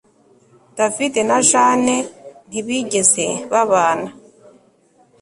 [0.77, 1.95] David na Jane
[2.47, 4.09] ntibigeze babana